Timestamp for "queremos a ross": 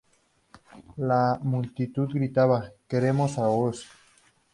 2.87-3.85